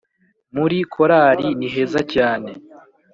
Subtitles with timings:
[0.55, 2.51] muri korari ni heza cyane